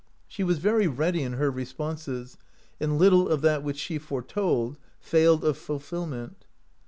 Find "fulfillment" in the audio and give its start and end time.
5.59-6.45